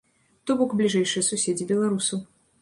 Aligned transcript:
То 0.47 0.55
бок, 0.61 0.71
бліжэйшыя 0.79 1.27
суседзі 1.29 1.69
беларусаў. 1.73 2.25